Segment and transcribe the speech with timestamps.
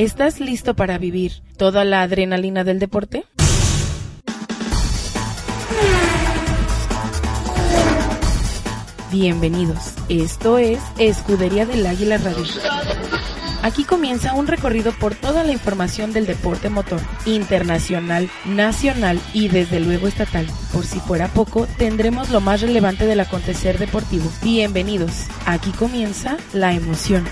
[0.00, 3.26] ¿Estás listo para vivir toda la adrenalina del deporte?
[9.12, 9.92] Bienvenidos.
[10.08, 12.44] Esto es Escudería del Águila Radio.
[13.62, 19.80] Aquí comienza un recorrido por toda la información del deporte motor, internacional, nacional y desde
[19.80, 20.46] luego estatal.
[20.72, 24.32] Por si fuera poco, tendremos lo más relevante del acontecer deportivo.
[24.42, 25.26] Bienvenidos.
[25.44, 27.26] Aquí comienza la emoción.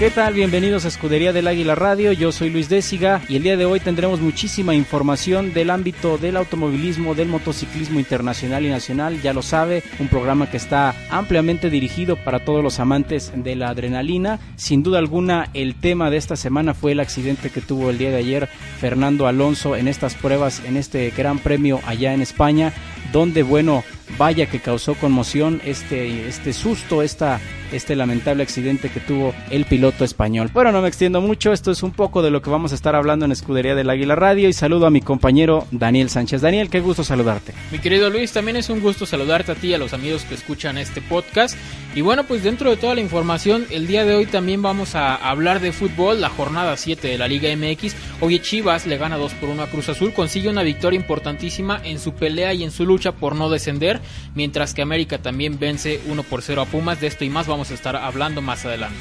[0.00, 0.32] ¿Qué tal?
[0.32, 2.12] Bienvenidos a Escudería del Águila Radio.
[2.12, 6.38] Yo soy Luis Désiga y el día de hoy tendremos muchísima información del ámbito del
[6.38, 9.20] automovilismo, del motociclismo internacional y nacional.
[9.20, 13.68] Ya lo sabe, un programa que está ampliamente dirigido para todos los amantes de la
[13.68, 14.40] adrenalina.
[14.56, 18.08] Sin duda alguna, el tema de esta semana fue el accidente que tuvo el día
[18.08, 18.48] de ayer
[18.80, 22.72] Fernando Alonso en estas pruebas, en este Gran Premio allá en España,
[23.12, 23.84] donde, bueno,
[24.16, 27.38] vaya que causó conmoción este, este susto, esta,
[27.72, 30.50] este lamentable accidente que tuvo el piloto español.
[30.52, 32.94] Bueno, no me extiendo mucho, esto es un poco de lo que vamos a estar
[32.94, 36.40] hablando en Escudería del Águila Radio y saludo a mi compañero Daniel Sánchez.
[36.40, 37.54] Daniel, qué gusto saludarte.
[37.70, 40.34] Mi querido Luis, también es un gusto saludarte a ti y a los amigos que
[40.34, 41.56] escuchan este podcast.
[41.94, 45.16] Y bueno, pues dentro de toda la información, el día de hoy también vamos a
[45.16, 47.94] hablar de fútbol, la jornada 7 de la Liga MX.
[48.20, 51.98] Hoy Chivas le gana 2 por 1 a Cruz Azul, consigue una victoria importantísima en
[51.98, 54.00] su pelea y en su lucha por no descender
[54.34, 57.00] mientras que América también vence 1 por 0 a Pumas.
[57.00, 58.96] De esto y más vamos a estar hablando más adelante.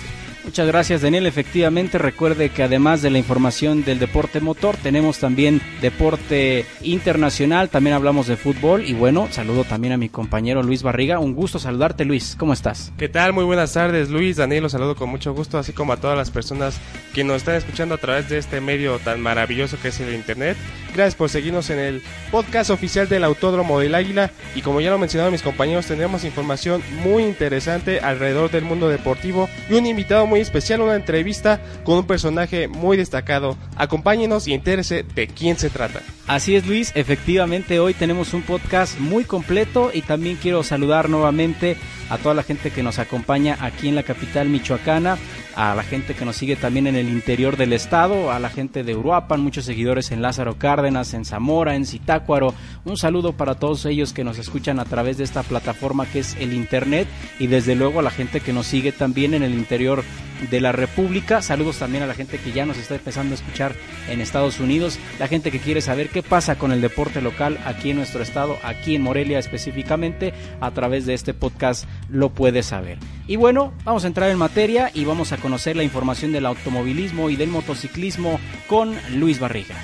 [0.49, 1.27] Muchas gracias Daniel.
[1.27, 7.95] Efectivamente, recuerde que además de la información del deporte motor, tenemos también deporte internacional, también
[7.95, 11.19] hablamos de fútbol y bueno, saludo también a mi compañero Luis Barriga.
[11.19, 12.91] Un gusto saludarte Luis, ¿cómo estás?
[12.97, 13.31] ¿Qué tal?
[13.31, 16.31] Muy buenas tardes Luis, Daniel, los saludo con mucho gusto, así como a todas las
[16.31, 16.79] personas
[17.13, 20.57] que nos están escuchando a través de este medio tan maravilloso que es el Internet.
[20.95, 22.01] Gracias por seguirnos en el
[22.31, 26.81] podcast oficial del Autódromo del Águila y como ya lo mencionaron mis compañeros, tendremos información
[27.03, 32.07] muy interesante alrededor del mundo deportivo y un invitado muy especial, una entrevista con un
[32.07, 33.57] personaje muy destacado.
[33.75, 36.01] Acompáñenos y entérese de quién se trata.
[36.27, 41.75] Así es Luis, efectivamente hoy tenemos un podcast muy completo y también quiero saludar nuevamente
[42.09, 45.17] a toda la gente que nos acompaña aquí en la capital michoacana,
[45.55, 48.83] a la gente que nos sigue también en el interior del estado, a la gente
[48.83, 52.53] de Uruapan, muchos seguidores en Lázaro Cárdenas, en Zamora, en Zitácuaro.
[52.85, 56.35] Un saludo para todos ellos que nos escuchan a través de esta plataforma que es
[56.39, 57.07] el Internet
[57.39, 60.03] y desde luego a la gente que nos sigue también en el interior
[60.49, 61.41] de la República.
[61.41, 63.75] Saludos también a la gente que ya nos está empezando a escuchar
[64.09, 67.91] en Estados Unidos, la gente que quiere saber qué pasa con el deporte local aquí
[67.91, 72.97] en nuestro estado, aquí en Morelia específicamente, a través de este podcast lo puede saber.
[73.27, 77.29] Y bueno, vamos a entrar en materia y vamos a conocer la información del automovilismo
[77.29, 79.75] y del motociclismo con Luis Barriga.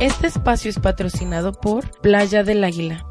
[0.00, 3.06] Este espacio es patrocinado por Playa del Águila.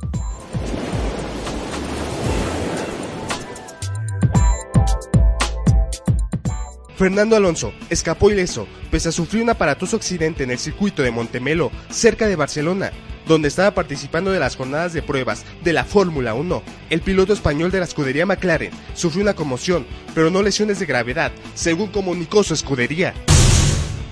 [6.96, 11.72] Fernando Alonso escapó ileso pese a sufrir un aparatoso accidente en el circuito de Montemelo,
[11.90, 12.92] cerca de Barcelona,
[13.28, 16.62] donde estaba participando de las jornadas de pruebas de la Fórmula 1.
[16.90, 21.31] El piloto español de la escudería McLaren sufrió una conmoción, pero no lesiones de gravedad,
[21.56, 23.14] según comunicó su escudería.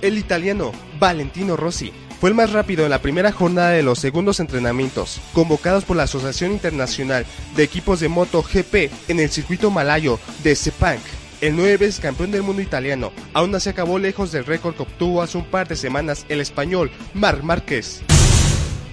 [0.01, 4.39] El italiano Valentino Rossi fue el más rápido en la primera jornada de los segundos
[4.39, 7.25] entrenamientos, convocados por la Asociación Internacional
[7.55, 10.99] de Equipos de Moto GP en el circuito malayo de Sepang.
[11.41, 15.23] El nueve veces campeón del mundo italiano aún así acabó lejos del récord que obtuvo
[15.23, 18.03] hace un par de semanas el español Marc Márquez.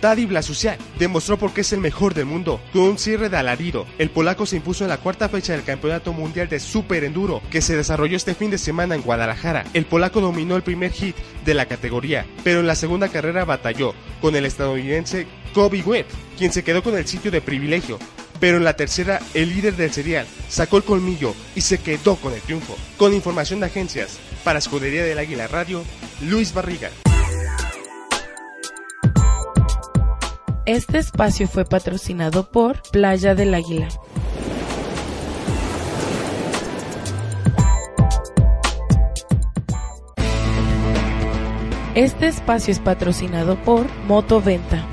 [0.00, 2.58] Tadej Blasuciak demostró por qué es el mejor del mundo.
[2.72, 6.14] Con un cierre de alarido, el polaco se impuso en la cuarta fecha del Campeonato
[6.14, 9.64] Mundial de Super Enduro que se desarrolló este fin de semana en Guadalajara.
[9.75, 13.93] El polaco dominó el primer hit de la categoría, pero en la segunda carrera batalló
[14.22, 16.06] con el estadounidense Kobe Webb,
[16.38, 17.99] quien se quedó con el sitio de privilegio
[18.40, 22.32] pero en la tercera el líder del serial sacó el colmillo y se quedó con
[22.32, 22.76] el triunfo.
[22.96, 25.85] Con información de agencias, para Escudería del Águila Radio,
[26.23, 26.90] Luis Barriga.
[30.67, 33.88] Este espacio fue patrocinado por Playa del Águila.
[41.94, 44.88] Este espacio es patrocinado por Motoventa.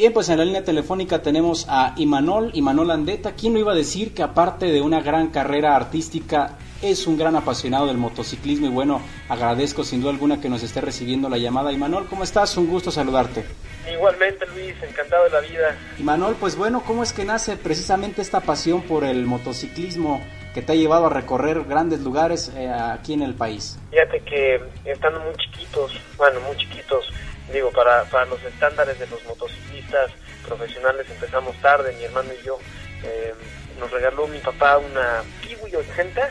[0.00, 3.34] Bien, pues en la línea telefónica tenemos a Imanol, Imanol Andeta.
[3.34, 7.36] ¿Quién lo iba a decir que aparte de una gran carrera artística es un gran
[7.36, 11.70] apasionado del motociclismo y bueno, agradezco sin duda alguna que nos esté recibiendo la llamada.
[11.70, 12.56] Imanol, ¿cómo estás?
[12.56, 13.44] Un gusto saludarte.
[13.92, 15.76] Igualmente Luis, encantado de la vida.
[15.98, 20.22] Imanol, pues bueno, ¿cómo es que nace precisamente esta pasión por el motociclismo
[20.54, 23.78] que te ha llevado a recorrer grandes lugares eh, aquí en el país?
[23.90, 27.04] Fíjate que estando muy chiquitos, bueno, muy chiquitos,
[27.52, 30.10] digo, para, para los estándares de los motociclistas
[30.46, 32.58] profesionales empezamos tarde, mi hermano y yo.
[33.02, 33.34] Eh,
[33.78, 36.30] nos regaló mi papá una Kiwi 80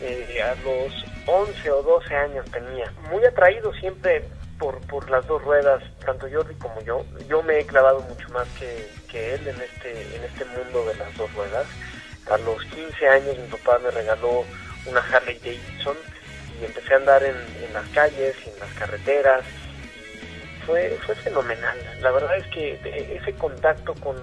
[0.00, 0.92] eh, a los
[1.26, 2.90] 11 o 12 años tenía.
[3.10, 4.24] Muy atraído siempre
[4.58, 7.04] por, por las dos ruedas, tanto Jordi como yo.
[7.28, 10.94] Yo me he clavado mucho más que, que él en este, en este mundo de
[10.96, 11.66] las dos ruedas.
[12.30, 14.44] A los 15 años mi papá me regaló
[14.86, 15.96] una Harley Davidson
[16.60, 19.44] y empecé a andar en, en las calles, en las carreteras.
[20.68, 21.78] Fue, fue fenomenal.
[22.02, 22.78] La verdad es que
[23.18, 24.16] ese contacto con,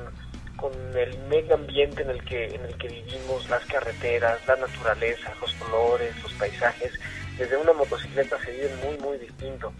[0.95, 5.51] el medio ambiente en el que en el que vivimos, las carreteras, la naturaleza, los
[5.55, 6.93] colores, los paisajes,
[7.37, 9.73] desde una motocicleta se vive muy muy distinto.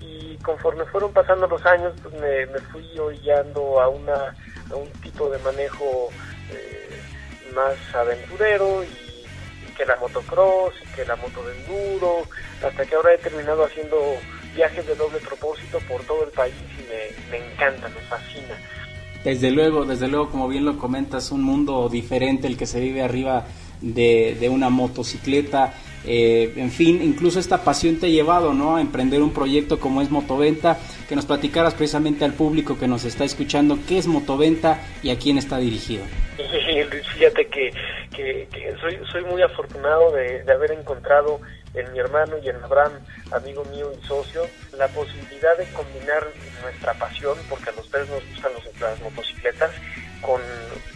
[0.00, 5.38] Y conforme fueron pasando los años, pues me, fui orillando a a un tipo de
[5.40, 6.08] manejo
[6.50, 7.00] eh,
[7.54, 12.22] más aventurero y, y, que la motocross y que la moto de enduro,
[12.66, 14.16] hasta que ahora he terminado haciendo
[14.54, 18.54] viajes de doble propósito por todo el país y me, me encanta, me fascina
[19.24, 23.02] desde luego, desde luego, como bien lo comentas, un mundo diferente el que se vive
[23.02, 23.46] arriba
[23.80, 25.74] de, de una motocicleta.
[26.04, 28.76] Eh, en fin, incluso esta pasión te ha llevado ¿no?
[28.76, 30.78] a emprender un proyecto como es Motoventa,
[31.08, 35.18] que nos platicaras precisamente al público que nos está escuchando qué es Motoventa y a
[35.18, 36.04] quién está dirigido.
[37.14, 37.70] Fíjate que,
[38.14, 41.40] que, que soy, soy muy afortunado de, de haber encontrado
[41.74, 42.92] en mi hermano y en Abraham,
[43.30, 46.26] amigo mío y socio, la posibilidad de combinar
[46.62, 49.70] nuestra pasión, porque a los tres nos gustan los, las motocicletas,
[50.20, 50.40] con,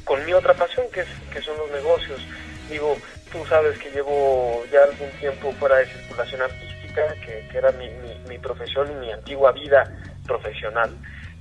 [0.04, 2.20] con mi otra pasión, que, es, que son los negocios.
[2.69, 2.96] Digo,
[3.30, 7.88] tú sabes que llevo ya algún tiempo fuera de circulación artística, que, que era mi,
[8.28, 9.90] mi, profesión y mi antigua vida
[10.26, 10.90] profesional,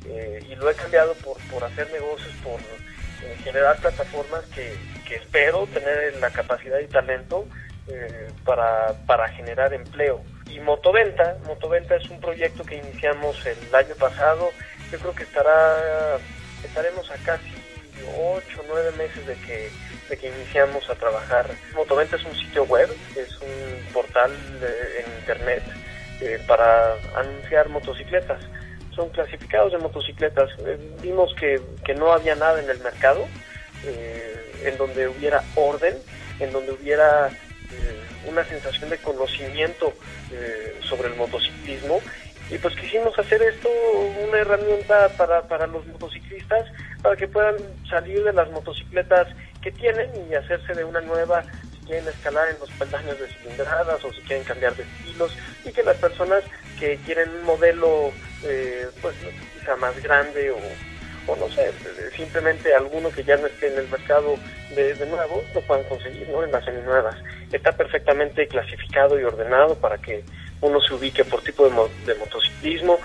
[0.07, 4.75] eh, y lo he cambiado por, por hacer negocios, por eh, generar plataformas que,
[5.07, 7.45] que espero tener la capacidad y talento
[7.93, 10.21] eh, para, para generar empleo.
[10.49, 14.49] Y Motoventa, Motoventa es un proyecto que iniciamos el año pasado,
[14.91, 16.17] yo creo que estará,
[16.63, 17.53] estaremos a casi
[18.17, 19.69] 8 o 9 meses de que,
[20.09, 21.49] de que iniciamos a trabajar.
[21.75, 25.63] Motoventa es un sitio web, es un portal eh, en internet
[26.21, 28.41] eh, para anunciar motocicletas.
[28.95, 30.49] Son clasificados de motocicletas.
[30.65, 33.27] Eh, vimos que, que, no había nada en el mercado
[34.63, 35.97] en donde hubiera orden,
[36.39, 37.31] en donde hubiera
[38.27, 39.93] una sensación de conocimiento
[40.31, 42.01] eh, sobre el motociclismo.
[42.49, 43.69] Y pues quisimos hacer esto
[44.27, 46.67] una herramienta para, para los motociclistas
[47.01, 47.55] para que puedan
[47.89, 49.27] salir de las motocicletas
[49.61, 54.03] que tienen y hacerse de una nueva si quieren escalar en los peldaños de cilindradas
[54.03, 56.43] o si quieren cambiar de estilos y que las personas
[56.77, 58.11] que quieren un modelo
[58.43, 59.15] eh, pues
[59.57, 60.57] quizá más grande o
[61.27, 61.71] o no sé,
[62.15, 64.35] simplemente alguno que ya no esté en el mercado
[64.75, 66.43] de, de nuevo lo puedan conseguir ¿no?
[66.43, 67.15] en las seminuevas.
[67.51, 70.23] Está perfectamente clasificado y ordenado para que
[70.61, 72.97] uno se ubique por tipo de, mo de motociclismo.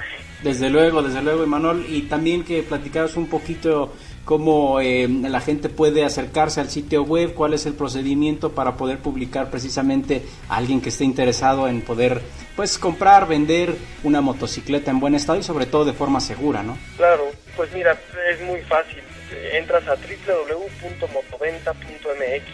[0.43, 3.93] Desde luego, desde luego, Emanuel, y también que platicaras un poquito
[4.27, 8.99] cómo eh, la gente puede acercarse al sitio web, cuál es el procedimiento para poder
[8.99, 12.21] publicar precisamente a alguien que esté interesado en poder
[12.55, 16.77] pues comprar, vender una motocicleta en buen estado y sobre todo de forma segura, ¿no?
[16.97, 17.23] Claro,
[17.57, 17.97] pues mira,
[18.31, 19.03] es muy fácil.
[19.53, 22.45] Entras a www.motoventa.mx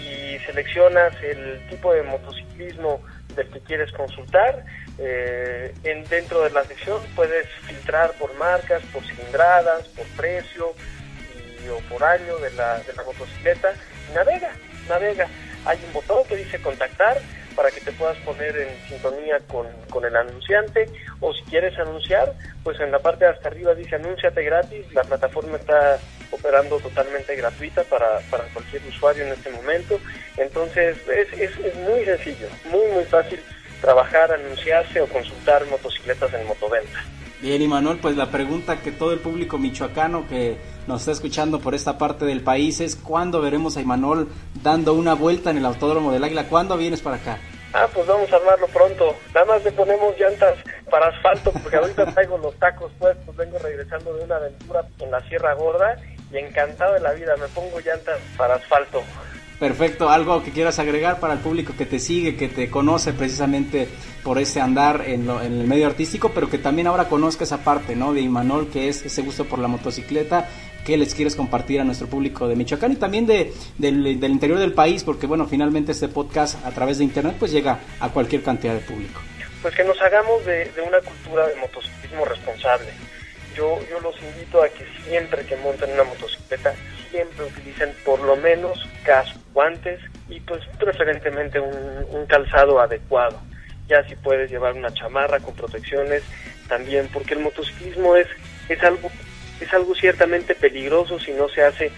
[0.00, 3.00] y seleccionas el tipo de motociclismo
[3.36, 4.64] del que quieres consultar.
[4.98, 10.74] Eh, en, dentro de la sección puedes filtrar por marcas, por cilindradas, por precio
[11.70, 13.74] o por año de la, de la motocicleta.
[14.14, 14.52] Navega,
[14.88, 15.28] navega.
[15.66, 17.20] Hay un botón que dice contactar
[17.54, 20.88] para que te puedas poner en sintonía con, con, el anunciante
[21.20, 22.32] o si quieres anunciar,
[22.62, 25.98] pues en la parte de hasta arriba dice anúnciate gratis, la plataforma está
[26.30, 30.00] operando totalmente gratuita para, para cualquier usuario en este momento,
[30.36, 33.40] entonces es, es, es muy sencillo, muy muy fácil
[33.80, 37.04] trabajar, anunciarse o consultar motocicletas en Motoventa.
[37.44, 41.60] Bien, y Manuel, pues la pregunta que todo el público michoacano que nos está escuchando
[41.60, 44.30] por esta parte del país es ¿cuándo veremos a Imanol
[44.62, 46.48] dando una vuelta en el Autódromo del Águila?
[46.48, 47.38] ¿Cuándo vienes para acá?
[47.74, 49.14] Ah, pues vamos a armarlo pronto.
[49.34, 50.54] Nada más le ponemos llantas
[50.90, 55.20] para asfalto porque ahorita traigo los tacos puestos, vengo regresando de una aventura en la
[55.28, 55.96] Sierra Gorda
[56.32, 59.02] y encantado de la vida, me pongo llantas para asfalto.
[59.64, 63.88] Perfecto, algo que quieras agregar para el público que te sigue, que te conoce precisamente
[64.22, 68.12] por ese andar en, el medio artístico, pero que también ahora conozca esa parte, ¿no?
[68.12, 70.50] De Imanol, que es ese gusto por la motocicleta,
[70.84, 74.74] que les quieres compartir a nuestro público de Michoacán y también de, del, interior del
[74.74, 78.74] país, porque bueno, finalmente este podcast a través de internet pues llega a cualquier cantidad
[78.74, 79.22] de público.
[79.62, 82.88] Pues que nos hagamos de, de una cultura de motociclismo responsable.
[83.56, 86.74] Yo, yo los invito a que siempre que monten una motocicleta
[87.14, 93.38] siempre utilicen por lo menos casco, guantes y pues preferentemente un, calzado adecuado.
[93.86, 96.24] Ya si puedes llevar una chamarra con protecciones
[96.68, 98.26] también, porque el motociclismo es,
[98.68, 99.10] es algo
[99.60, 101.92] es algo ciertamente peligroso si no se hace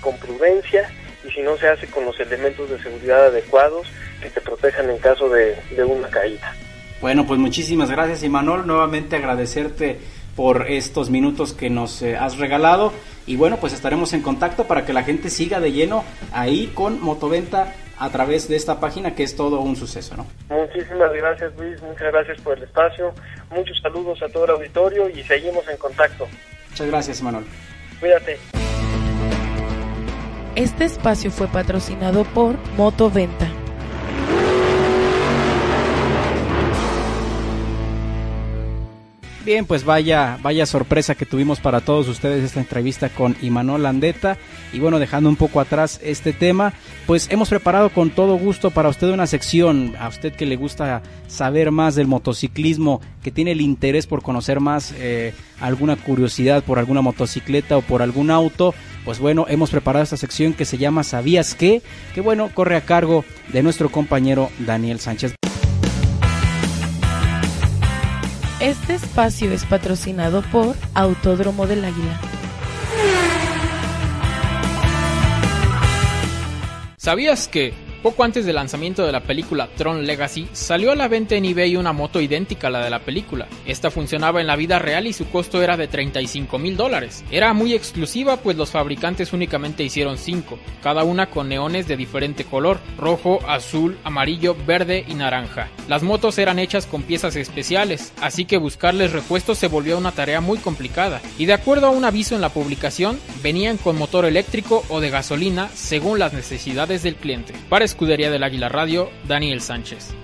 [0.00, 0.90] con prudencia
[1.24, 3.86] y si no se hace con los elementos de seguridad adecuados
[4.20, 6.52] que te protejan en caso de, de una caída.
[7.00, 8.66] Bueno, pues muchísimas gracias, Imanol.
[8.66, 10.00] Nuevamente agradecerte
[10.36, 12.92] por estos minutos que nos eh, has regalado.
[13.26, 17.00] Y bueno, pues estaremos en contacto para que la gente siga de lleno ahí con
[17.00, 20.26] Motoventa a través de esta página que es todo un suceso, ¿no?
[20.54, 23.12] Muchísimas gracias Luis, muchas gracias por el espacio,
[23.50, 26.28] muchos saludos a todo el auditorio y seguimos en contacto.
[26.70, 27.46] Muchas gracias Manuel.
[27.98, 28.38] Cuídate.
[30.54, 33.48] Este espacio fue patrocinado por Motoventa.
[39.46, 44.38] Bien, pues vaya, vaya sorpresa que tuvimos para todos ustedes esta entrevista con Imanol Landeta.
[44.72, 46.72] Y bueno, dejando un poco atrás este tema,
[47.06, 51.00] pues hemos preparado con todo gusto para usted una sección, a usted que le gusta
[51.28, 56.80] saber más del motociclismo, que tiene el interés por conocer más eh, alguna curiosidad por
[56.80, 58.74] alguna motocicleta o por algún auto.
[59.04, 61.82] Pues bueno, hemos preparado esta sección que se llama ¿Sabías qué?
[62.16, 65.36] Que bueno, corre a cargo de nuestro compañero Daniel Sánchez.
[69.16, 72.20] Espacio es patrocinado por Autódromo del Águila.
[76.98, 77.72] ¿Sabías que
[78.06, 81.74] poco antes del lanzamiento de la película Tron Legacy, salió a la venta en eBay
[81.74, 83.48] una moto idéntica a la de la película.
[83.66, 87.24] Esta funcionaba en la vida real y su costo era de 35 mil dólares.
[87.32, 92.44] Era muy exclusiva pues los fabricantes únicamente hicieron 5, cada una con neones de diferente
[92.44, 95.68] color, rojo, azul, amarillo, verde y naranja.
[95.88, 100.40] Las motos eran hechas con piezas especiales, así que buscarles repuestos se volvió una tarea
[100.40, 101.20] muy complicada.
[101.38, 105.10] Y de acuerdo a un aviso en la publicación, venían con motor eléctrico o de
[105.10, 107.52] gasolina según las necesidades del cliente.
[107.96, 110.14] Escudería del Águila Radio, Daniel Sánchez.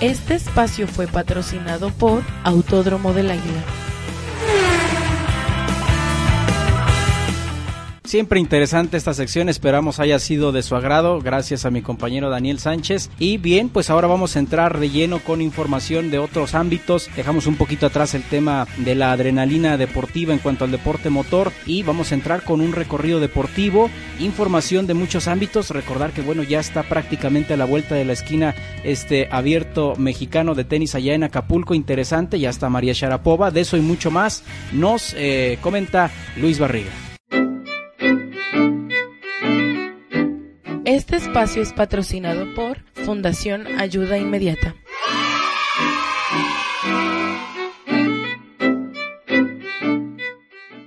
[0.00, 3.83] Este espacio fue patrocinado por Autódromo del Águila.
[8.14, 12.60] Siempre interesante esta sección, esperamos haya sido de su agrado, gracias a mi compañero Daniel
[12.60, 13.10] Sánchez.
[13.18, 17.10] Y bien, pues ahora vamos a entrar de lleno con información de otros ámbitos.
[17.16, 21.50] Dejamos un poquito atrás el tema de la adrenalina deportiva en cuanto al deporte motor
[21.66, 23.90] y vamos a entrar con un recorrido deportivo,
[24.20, 25.70] información de muchos ámbitos.
[25.70, 28.54] Recordar que bueno, ya está prácticamente a la vuelta de la esquina
[28.84, 33.76] este abierto mexicano de tenis allá en Acapulco, interesante, ya está María Sharapova, de eso
[33.76, 36.92] y mucho más nos eh, comenta Luis Barriga.
[40.94, 44.76] Este espacio es patrocinado por Fundación Ayuda Inmediata.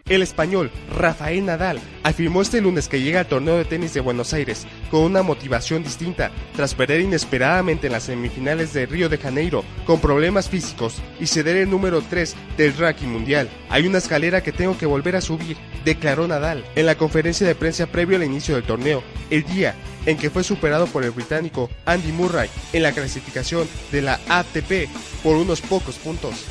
[0.08, 4.32] El español Rafael Nadal afirmó este lunes que llega al torneo de tenis de Buenos
[4.32, 9.66] Aires con una motivación distinta tras perder inesperadamente en las semifinales de Río de Janeiro
[9.86, 13.50] con problemas físicos y ceder el número 3 del ranking mundial.
[13.70, 17.56] Hay una escalera que tengo que volver a subir, declaró Nadal en la conferencia de
[17.56, 19.76] prensa previo al inicio del torneo, el día
[20.08, 24.90] en que fue superado por el británico Andy Murray en la clasificación de la ATP
[25.22, 26.46] por unos pocos puntos.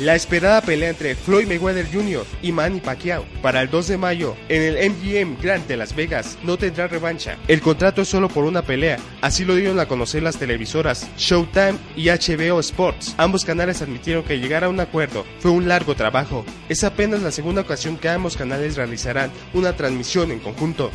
[0.00, 2.26] La esperada pelea entre Floyd Mayweather Jr.
[2.42, 6.36] y Manny Pacquiao para el 2 de mayo en el MGM Grand de Las Vegas
[6.42, 7.36] no tendrá revancha.
[7.46, 11.78] El contrato es solo por una pelea, así lo dieron a conocer las televisoras Showtime
[11.94, 13.14] y HBO Sports.
[13.18, 16.44] Ambos canales admitieron que llegar a un acuerdo fue un largo trabajo.
[16.68, 20.90] Es apenas la segunda ocasión que ambos canales realizarán una transmisión en conjunto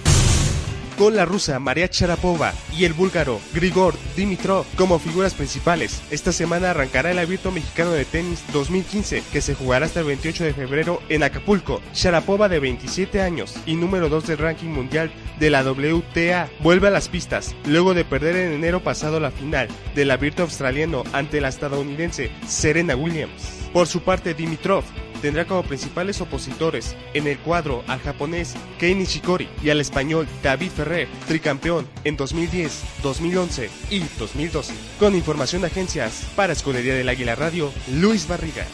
[1.00, 6.02] con la rusa María Charapova y el búlgaro Grigor Dimitrov como figuras principales.
[6.12, 10.44] Esta semana arrancará el Abierto Mexicano de Tenis 2015 que se jugará hasta el 28
[10.44, 11.82] de febrero en Acapulco.
[11.94, 16.92] Sharapova de 27 años y número 2 del ranking mundial de la WTA vuelve a
[16.92, 21.48] las pistas luego de perder en enero pasado la final del Abierto australiano ante la
[21.48, 23.70] estadounidense Serena Williams.
[23.72, 24.84] Por su parte, Dimitrov
[25.22, 30.72] tendrá como principales opositores en el cuadro al japonés Kei Nishikori y al español David
[30.72, 34.74] Ferrer, tricampeón en 2010, 2011 y 2012.
[35.00, 38.66] Con información de agencias para Escudería del Águila Radio, Luis Barriga.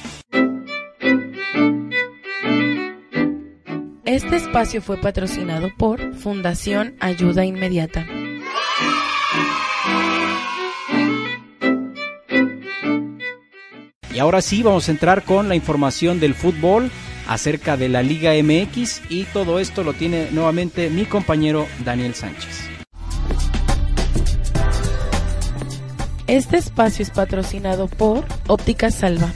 [4.06, 8.06] Este espacio fue patrocinado por Fundación Ayuda Inmediata.
[14.16, 16.90] Y ahora sí, vamos a entrar con la información del fútbol
[17.28, 22.70] acerca de la Liga MX y todo esto lo tiene nuevamente mi compañero Daniel Sánchez.
[26.28, 29.34] Este espacio es patrocinado por Óptica Salva.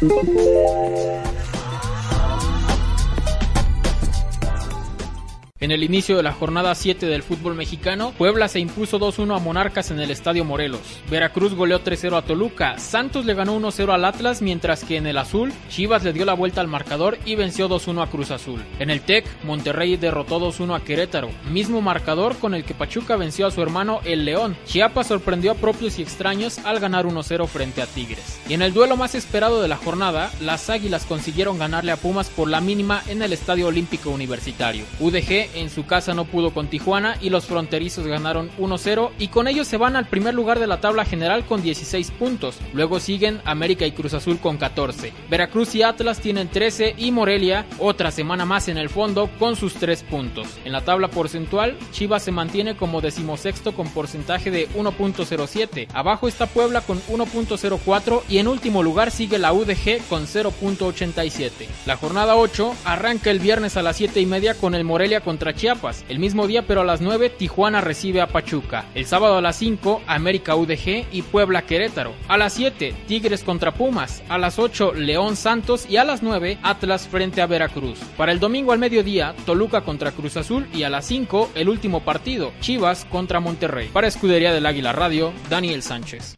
[5.61, 9.39] En el inicio de la jornada 7 del fútbol mexicano, Puebla se impuso 2-1 a
[9.39, 10.79] Monarcas en el Estadio Morelos.
[11.11, 12.79] Veracruz goleó 3-0 a Toluca.
[12.79, 16.33] Santos le ganó 1-0 al Atlas, mientras que en el azul, Chivas le dio la
[16.33, 18.63] vuelta al marcador y venció 2-1 a Cruz Azul.
[18.79, 23.45] En el TEC, Monterrey derrotó 2-1 a Querétaro, mismo marcador con el que Pachuca venció
[23.45, 24.55] a su hermano el León.
[24.65, 28.39] Chiapas sorprendió a propios y extraños al ganar 1-0 frente a Tigres.
[28.47, 32.29] Y en el duelo más esperado de la jornada, las Águilas consiguieron ganarle a Pumas
[32.29, 34.85] por la mínima en el Estadio Olímpico Universitario.
[35.01, 39.47] UDG en su casa no pudo con Tijuana y los fronterizos ganaron 1-0 y con
[39.47, 42.57] ellos se van al primer lugar de la tabla general con 16 puntos.
[42.73, 45.13] Luego siguen América y Cruz Azul con 14.
[45.29, 49.73] Veracruz y Atlas tienen 13 y Morelia otra semana más en el fondo con sus
[49.75, 50.47] 3 puntos.
[50.65, 55.87] En la tabla porcentual, Chivas se mantiene como decimosexto con porcentaje de 1.07.
[55.93, 61.51] Abajo está Puebla con 1.04 y en último lugar sigue la UDG con 0.87.
[61.85, 65.37] La jornada 8 arranca el viernes a las 7 y media con el Morelia con
[65.39, 66.05] Chiapas.
[66.09, 68.85] El mismo día, pero a las 9, Tijuana recibe a Pachuca.
[68.93, 72.13] El sábado a las 5, América UDG y Puebla Querétaro.
[72.27, 74.21] A las 7, Tigres contra Pumas.
[74.29, 77.99] A las 8, León Santos y a las 9, Atlas frente a Veracruz.
[78.17, 82.01] Para el domingo al mediodía, Toluca contra Cruz Azul y a las 5, el último
[82.01, 83.89] partido, Chivas contra Monterrey.
[83.93, 86.35] Para Escudería del Águila Radio, Daniel Sánchez.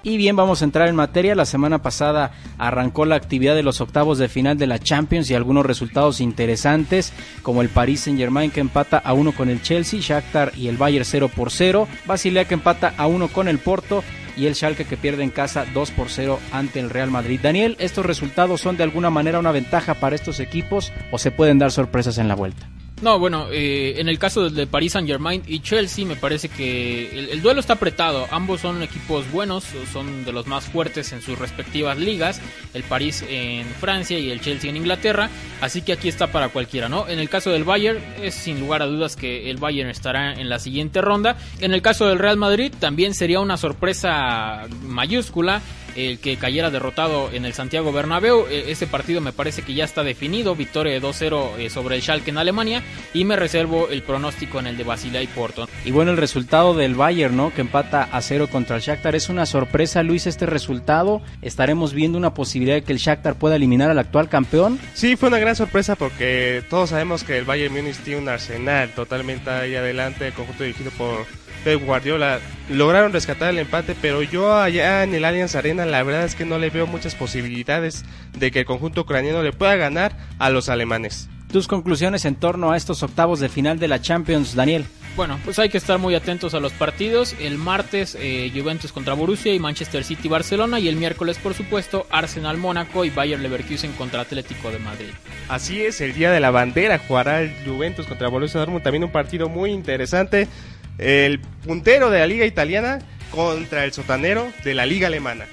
[0.04, 1.36] Y bien, vamos a entrar en materia.
[1.36, 5.36] La semana pasada arrancó la actividad de los octavos de final de la Champions y
[5.36, 10.02] algunos resultados interesantes, como el Paris Saint Germain que empata a uno con el Chelsea,
[10.02, 14.04] Shakhtar y el Bayern 0 por 0, Basilea que empata a uno con el Porto
[14.36, 17.39] y el Schalke que pierde en casa 2 por 0 ante el Real Madrid.
[17.41, 21.58] Daniel, ¿estos resultados son de alguna manera una ventaja para estos equipos o se pueden
[21.58, 22.67] dar sorpresas en la vuelta?
[22.99, 27.31] No, bueno, eh, en el caso de Paris Saint Germain y Chelsea me parece que
[27.31, 28.25] el, duelo está apretado.
[28.31, 32.41] Ambos son equipos buenos, son de los más fuertes en sus respectivas ligas.
[32.73, 35.29] El París en Francia y el Chelsea en Inglaterra.
[35.62, 37.07] Así que aquí está para cualquiera, ¿no?
[37.07, 40.49] En el caso del Bayern es sin lugar a dudas que el Bayern estará en
[40.49, 41.38] la siguiente ronda.
[41.60, 45.62] En el caso del Real Madrid también sería una sorpresa mayúscula
[45.97, 48.45] el que cayera derrotado en el Santiago Bernabéu.
[48.49, 52.01] E, ese partido me parece que ya está definido, victoria de 2-0 eh, sobre el
[52.01, 52.83] Schalke en Alemania
[53.13, 55.67] y me reservo el pronóstico en el de Basilea y Porto.
[55.83, 57.53] Y bueno, el resultado del Bayern, ¿no?
[57.53, 61.21] Que empata a 0 contra el Shakhtar es una sorpresa, Luis, este resultado.
[61.41, 64.79] ¿Estaremos viendo una posibilidad de que el Shakhtar pueda eliminar al actual campeón?
[64.93, 68.91] Sí, fue una gran sorpresa porque todos sabemos que el Bayern Múnich tiene un arsenal
[68.93, 71.25] totalmente ahí adelante, el conjunto dirigido por
[71.63, 72.39] Pep Guardiola
[72.70, 76.46] lograron rescatar el empate, pero yo allá en el Allianz Arena la verdad es que
[76.46, 78.04] no le veo muchas posibilidades
[78.38, 81.30] de que el conjunto ucraniano le pueda ganar a los alemanes.
[81.52, 84.86] Tus conclusiones en torno a estos octavos de final de la Champions, Daniel.
[85.15, 87.36] Bueno, pues hay que estar muy atentos a los partidos.
[87.39, 92.06] El martes eh, Juventus contra Borussia y Manchester City Barcelona y el miércoles por supuesto
[92.12, 95.10] Arsenal Mónaco y Bayer Leverkusen contra Atlético de Madrid.
[95.50, 99.12] Así es, el día de la bandera jugará el Juventus contra Borussia Dortmund, también un
[99.12, 100.48] partido muy interesante
[100.97, 102.99] el puntero de la liga italiana
[103.31, 105.45] contra el sotanero de la liga alemana.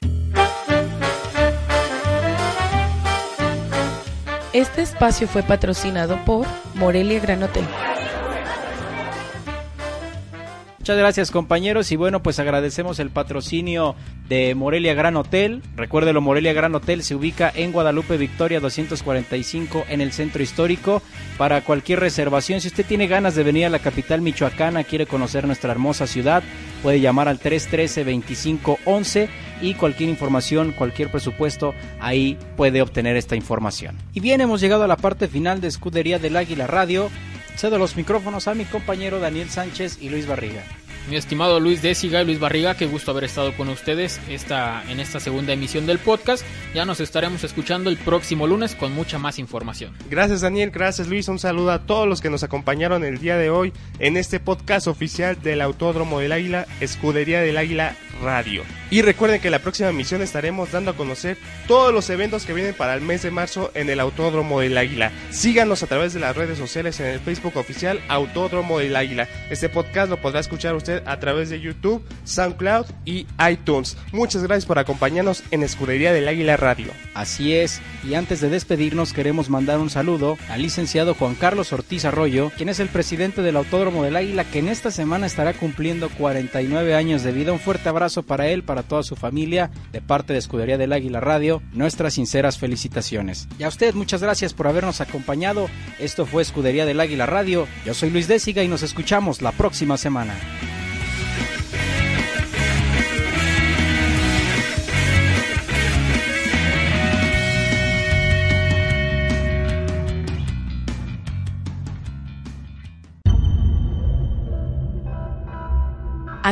[4.52, 7.64] Este espacio fue patrocinado por Morelia Gran Hotel.
[10.84, 13.94] Muchas gracias compañeros y bueno pues agradecemos el patrocinio
[14.28, 15.62] de Morelia Gran Hotel.
[15.76, 21.00] Recuérdelo, Morelia Gran Hotel se ubica en Guadalupe Victoria 245 en el centro histórico.
[21.38, 25.46] Para cualquier reservación, si usted tiene ganas de venir a la capital michoacana, quiere conocer
[25.46, 26.42] nuestra hermosa ciudad,
[26.82, 29.28] puede llamar al 313-2511
[29.62, 33.96] y cualquier información, cualquier presupuesto, ahí puede obtener esta información.
[34.12, 37.08] Y bien, hemos llegado a la parte final de Escudería del Águila Radio.
[37.56, 40.64] Cedo los micrófonos a mi compañero Daniel Sánchez y Luis Barriga.
[41.08, 45.00] Mi estimado Luis Désiga y Luis Barriga, qué gusto haber estado con ustedes esta, en
[45.00, 46.42] esta segunda emisión del podcast.
[46.74, 49.94] Ya nos estaremos escuchando el próximo lunes con mucha más información.
[50.08, 53.50] Gracias Daniel, gracias Luis, un saludo a todos los que nos acompañaron el día de
[53.50, 58.62] hoy en este podcast oficial del Autódromo del Águila, Escudería del Águila Radio.
[58.90, 62.74] Y recuerden que la próxima emisión estaremos dando a conocer todos los eventos que vienen
[62.74, 65.10] para el mes de marzo en el Autódromo del Águila.
[65.30, 69.28] Síganos a través de las redes sociales en el Facebook oficial Autódromo del Águila.
[69.50, 73.96] Este podcast lo podrá escuchar usted a través de YouTube, SoundCloud y iTunes.
[74.12, 76.92] Muchas gracias por acompañarnos en Escudería del Águila Radio.
[77.14, 82.04] Así es, y antes de despedirnos queremos mandar un saludo al licenciado Juan Carlos Ortiz
[82.04, 86.08] Arroyo, quien es el presidente del Autódromo del Águila, que en esta semana estará cumpliendo
[86.10, 87.52] 49 años de vida.
[87.52, 91.20] Un fuerte abrazo para él, para toda su familia, de parte de Escudería del Águila
[91.20, 93.48] Radio, nuestras sinceras felicitaciones.
[93.58, 95.68] Y a usted muchas gracias por habernos acompañado.
[95.98, 97.66] Esto fue Escudería del Águila Radio.
[97.84, 100.34] Yo soy Luis Désiga y nos escuchamos la próxima semana.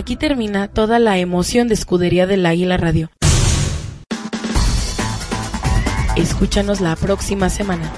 [0.02, 3.08] Aquí termina toda la emoción de Escudería del Águila Radio.
[6.16, 7.92] Escúchanos la próxima semana.